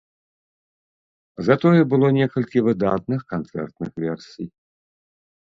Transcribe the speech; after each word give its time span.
Затое 1.47 1.81
было 1.91 2.07
некалькі 2.19 2.65
выдатных 2.69 3.21
канцэртных 3.35 3.91
версій. 4.07 4.47